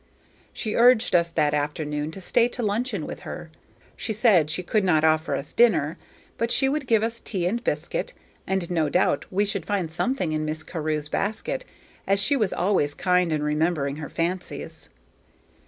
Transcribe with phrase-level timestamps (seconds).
[0.51, 3.51] She urged us that afternoon to stay to luncheon with her;
[3.95, 5.95] she said she could not offer us dinner,
[6.39, 8.13] but she would give us tea and biscuit,
[8.47, 11.65] and no doubt we should find something in Miss Carew's basket,
[12.07, 14.89] as she was always kind in remembering her fancies.